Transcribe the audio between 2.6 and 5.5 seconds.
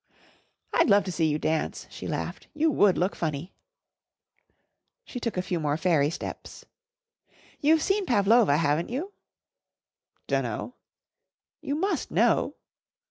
would look funny." She took a